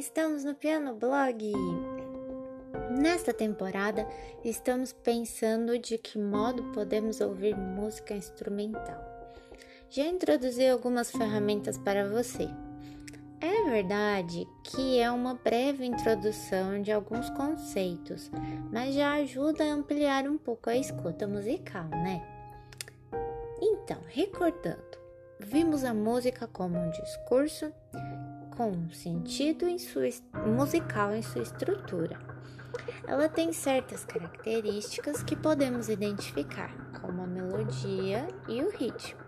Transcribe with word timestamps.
estamos 0.00 0.44
no 0.44 0.54
Piano 0.54 0.94
Blog. 0.94 1.52
Nesta 2.90 3.34
temporada, 3.34 4.08
estamos 4.42 4.94
pensando 4.94 5.78
de 5.78 5.98
que 5.98 6.18
modo 6.18 6.72
podemos 6.72 7.20
ouvir 7.20 7.54
música 7.54 8.14
instrumental. 8.14 8.98
Já 9.90 10.06
introduzi 10.06 10.66
algumas 10.66 11.10
ferramentas 11.10 11.76
para 11.76 12.08
você. 12.08 12.48
É 13.42 13.70
verdade 13.70 14.48
que 14.64 14.98
é 14.98 15.10
uma 15.10 15.34
breve 15.34 15.84
introdução 15.84 16.80
de 16.80 16.90
alguns 16.90 17.28
conceitos, 17.30 18.30
mas 18.72 18.94
já 18.94 19.12
ajuda 19.16 19.64
a 19.64 19.74
ampliar 19.74 20.26
um 20.26 20.38
pouco 20.38 20.70
a 20.70 20.76
escuta 20.76 21.28
musical, 21.28 21.88
né? 21.88 22.26
Então, 23.60 23.98
recordando, 24.08 24.98
vimos 25.38 25.84
a 25.84 25.92
música 25.92 26.46
como 26.46 26.78
um 26.78 26.90
discurso 26.90 27.70
com 28.60 28.90
sentido 28.90 29.66
em 29.66 29.78
sua, 29.78 30.10
musical 30.46 31.14
em 31.14 31.22
sua 31.22 31.40
estrutura. 31.40 32.18
Ela 33.08 33.26
tem 33.26 33.54
certas 33.54 34.04
características 34.04 35.22
que 35.22 35.34
podemos 35.34 35.88
identificar, 35.88 36.70
como 37.00 37.22
a 37.22 37.26
melodia 37.26 38.28
e 38.46 38.62
o 38.62 38.70
ritmo. 38.70 39.18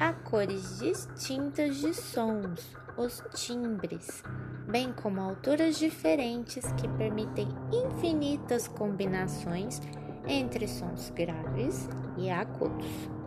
Há 0.00 0.12
cores 0.12 0.80
distintas 0.80 1.76
de 1.76 1.94
sons, 1.94 2.76
os 2.96 3.22
timbres, 3.32 4.24
bem 4.66 4.92
como 4.92 5.20
alturas 5.20 5.78
diferentes 5.78 6.64
que 6.72 6.88
permitem 6.88 7.46
infinitas 7.70 8.66
combinações 8.66 9.80
entre 10.26 10.66
sons 10.66 11.10
graves 11.10 11.88
e 12.18 12.28
agudos. 12.28 13.19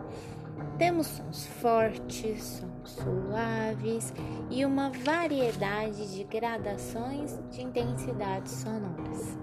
Temos 0.78 1.06
sons 1.06 1.46
fortes, 1.46 2.42
sons 2.42 2.90
suaves 2.90 4.12
e 4.50 4.64
uma 4.64 4.90
variedade 4.90 6.14
de 6.14 6.24
gradações 6.24 7.38
de 7.50 7.62
intensidades 7.62 8.52
sonoras. 8.52 9.38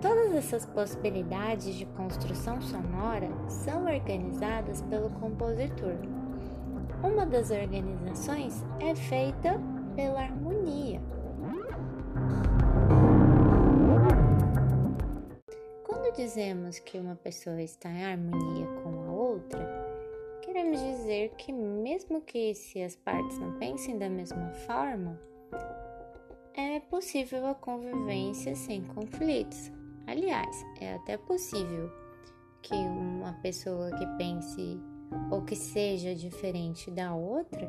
Todas 0.00 0.34
essas 0.34 0.66
possibilidades 0.66 1.74
de 1.74 1.86
construção 1.86 2.60
sonora 2.60 3.28
são 3.48 3.86
organizadas 3.86 4.82
pelo 4.82 5.10
compositor. 5.10 5.96
Uma 7.02 7.24
das 7.24 7.50
organizações 7.50 8.64
é 8.80 8.94
feita 8.94 9.60
pela 9.94 10.20
harmonia. 10.20 11.00
Quando 15.84 16.14
dizemos 16.14 16.78
que 16.78 16.98
uma 16.98 17.16
pessoa 17.16 17.62
está 17.62 17.88
em 17.88 18.04
harmonia 18.04 18.66
com 18.82 18.90
a 18.90 19.12
outra, 19.12 19.85
queremos 20.56 20.80
dizer 20.80 21.34
que, 21.36 21.52
mesmo 21.52 22.22
que 22.22 22.54
se 22.54 22.82
as 22.82 22.96
partes 22.96 23.38
não 23.38 23.58
pensem 23.58 23.98
da 23.98 24.08
mesma 24.08 24.50
forma, 24.66 25.20
é 26.54 26.80
possível 26.80 27.46
a 27.48 27.54
convivência 27.54 28.56
sem 28.56 28.82
conflitos. 28.82 29.70
Aliás, 30.06 30.64
é 30.80 30.94
até 30.94 31.18
possível 31.18 31.92
que 32.62 32.74
uma 32.74 33.34
pessoa 33.42 33.90
que 33.90 34.06
pense 34.16 34.80
ou 35.30 35.42
que 35.42 35.54
seja 35.54 36.14
diferente 36.14 36.90
da 36.90 37.14
outra, 37.14 37.68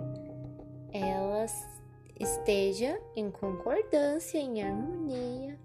ela 0.94 1.46
esteja 2.18 2.98
em 3.18 3.30
concordância, 3.30 4.38
em 4.38 4.64
harmonia 4.64 5.60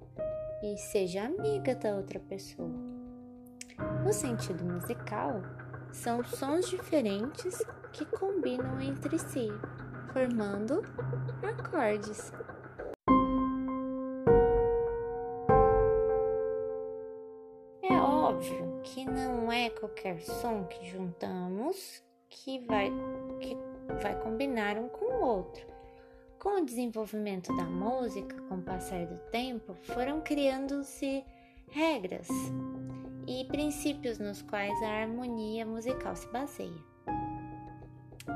e 0.60 0.76
seja 0.76 1.22
amiga 1.22 1.76
da 1.76 1.94
outra 1.94 2.18
pessoa. 2.18 2.72
No 4.04 4.12
sentido 4.12 4.64
musical, 4.64 5.40
são 5.92 6.24
sons 6.24 6.68
diferentes 6.68 7.62
que 7.92 8.04
combinam 8.04 8.80
entre 8.80 9.18
si, 9.18 9.48
formando 10.12 10.82
acordes. 11.42 12.32
É 17.82 17.94
óbvio 17.94 18.80
que 18.82 19.04
não 19.04 19.52
é 19.52 19.68
qualquer 19.70 20.20
som 20.20 20.64
que 20.64 20.90
juntamos 20.90 22.02
que 22.30 22.60
vai, 22.60 22.90
que 23.40 23.56
vai 24.02 24.18
combinar 24.22 24.78
um 24.78 24.88
com 24.88 25.04
o 25.04 25.20
outro. 25.20 25.66
Com 26.38 26.60
o 26.60 26.64
desenvolvimento 26.64 27.54
da 27.56 27.64
música, 27.64 28.34
com 28.48 28.56
o 28.56 28.62
passar 28.62 29.06
do 29.06 29.16
tempo, 29.30 29.74
foram 29.74 30.20
criando-se 30.22 31.24
regras 31.68 32.28
e 33.26 33.44
princípios 33.44 34.18
nos 34.18 34.42
quais 34.42 34.82
a 34.82 35.02
harmonia 35.02 35.64
musical 35.64 36.14
se 36.16 36.26
baseia. 36.28 36.92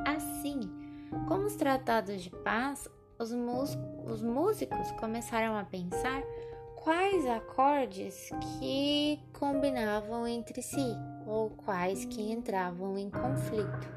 Assim, 0.07 0.61
como 1.29 1.45
os 1.45 1.57
tratados 1.57 2.23
de 2.23 2.31
paz, 2.31 2.89
os, 3.19 3.33
os 4.05 4.23
músicos 4.23 4.91
começaram 4.93 5.57
a 5.57 5.65
pensar 5.65 6.23
quais 6.77 7.27
acordes 7.27 8.31
que 8.59 9.21
combinavam 9.33 10.27
entre 10.27 10.63
si 10.63 10.95
ou 11.27 11.51
quais 11.51 12.05
que 12.05 12.31
entravam 12.31 12.97
em 12.97 13.11
conflito. 13.11 13.97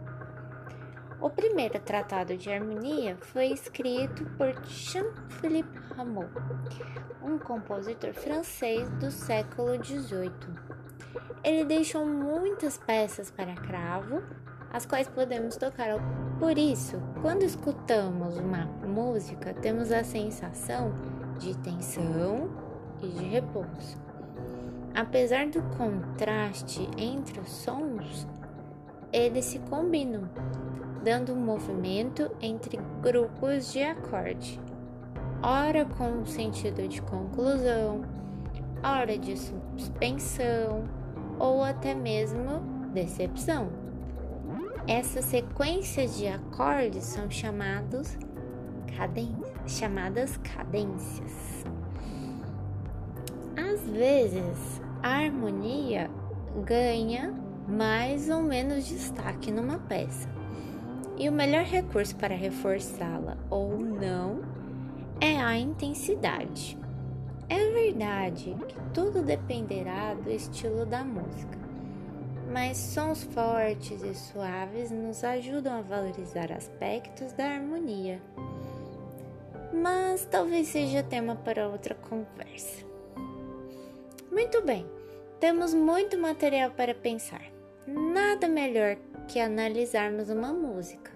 O 1.21 1.29
primeiro 1.29 1.79
tratado 1.81 2.37
de 2.37 2.49
harmonia 2.49 3.17
foi 3.17 3.47
escrito 3.47 4.25
por 4.37 4.53
Jean-Philippe 4.65 5.77
Rameau, 5.93 6.29
um 7.21 7.37
compositor 7.37 8.13
francês 8.13 8.89
do 8.91 9.11
século 9.11 9.75
XVIII. 9.83 10.78
Ele 11.43 11.63
deixou 11.63 12.05
muitas 12.05 12.77
peças 12.77 13.31
para 13.31 13.53
cravo, 13.53 14.21
as 14.71 14.85
quais 14.85 15.07
podemos 15.07 15.55
tocar. 15.55 15.97
Por 16.39 16.57
isso, 16.57 17.01
quando 17.21 17.43
escutamos 17.43 18.37
uma 18.37 18.65
música, 18.85 19.53
temos 19.53 19.91
a 19.91 20.03
sensação 20.03 20.93
de 21.39 21.57
tensão 21.57 22.49
e 23.01 23.07
de 23.07 23.25
repouso. 23.25 23.97
Apesar 24.93 25.47
do 25.47 25.61
contraste 25.77 26.89
entre 26.97 27.39
os 27.39 27.49
sons, 27.49 28.27
eles 29.11 29.45
se 29.45 29.59
combinam 29.59 30.29
dando 31.03 31.33
um 31.33 31.39
movimento 31.39 32.29
entre 32.41 32.77
grupos 33.01 33.71
de 33.71 33.81
acorde, 33.81 34.59
ora 35.41 35.85
com 35.85 36.25
sentido 36.25 36.85
de 36.87 37.01
conclusão, 37.01 38.01
ora 38.83 39.17
de 39.17 39.37
suspensão 39.37 40.98
ou 41.39 41.63
até 41.63 41.95
mesmo 41.95 42.59
decepção. 42.93 43.69
Essas 44.87 45.25
sequências 45.25 46.17
de 46.17 46.27
acordes 46.27 47.05
são 47.05 47.29
chamados 47.29 48.17
caden 48.97 49.35
chamadas 49.65 50.37
cadências. 50.37 51.63
Às 53.55 53.89
vezes, 53.89 54.81
a 55.01 55.19
harmonia 55.19 56.09
ganha 56.65 57.33
mais 57.67 58.29
ou 58.29 58.41
menos 58.41 58.87
destaque 58.87 59.51
numa 59.51 59.77
peça 59.77 60.27
e 61.17 61.29
o 61.29 61.31
melhor 61.31 61.65
recurso 61.65 62.15
para 62.15 62.35
reforçá-la 62.35 63.37
ou 63.49 63.77
não 63.77 64.41
é 65.21 65.37
a 65.37 65.57
intensidade. 65.57 66.78
É 67.49 67.71
verdade 67.71 68.55
que 68.67 68.75
tudo 68.93 69.23
dependerá 69.23 70.13
do 70.13 70.29
estilo 70.29 70.85
da 70.85 71.03
música, 71.03 71.57
mas 72.51 72.77
sons 72.77 73.23
fortes 73.23 74.03
e 74.03 74.13
suaves 74.13 74.91
nos 74.91 75.23
ajudam 75.23 75.79
a 75.79 75.81
valorizar 75.81 76.51
aspectos 76.51 77.33
da 77.33 77.45
harmonia. 77.45 78.21
Mas 79.73 80.25
talvez 80.25 80.67
seja 80.67 81.01
tema 81.01 81.35
para 81.35 81.67
outra 81.67 81.95
conversa. 81.95 82.85
Muito 84.31 84.61
bem, 84.61 84.85
temos 85.39 85.73
muito 85.73 86.17
material 86.19 86.71
para 86.71 86.93
pensar. 86.93 87.41
Nada 87.87 88.47
melhor 88.47 88.97
que 89.27 89.39
analisarmos 89.39 90.29
uma 90.29 90.53
música. 90.53 91.11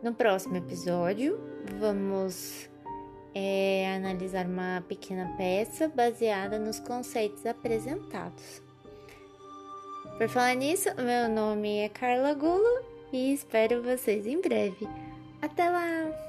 No 0.00 0.14
próximo 0.14 0.56
episódio, 0.56 1.40
vamos 1.78 2.70
é, 3.34 3.94
analisar 3.94 4.46
uma 4.46 4.82
pequena 4.88 5.34
peça 5.36 5.88
baseada 5.88 6.58
nos 6.58 6.78
conceitos 6.80 7.44
apresentados. 7.46 8.62
Por 10.16 10.28
falar 10.28 10.54
nisso, 10.54 10.88
meu 10.96 11.28
nome 11.28 11.78
é 11.78 11.88
Carla 11.88 12.34
Gulo 12.34 12.84
e 13.12 13.32
espero 13.32 13.82
vocês 13.82 14.26
em 14.26 14.40
breve. 14.40 14.88
Até 15.40 15.70
lá! 15.70 16.27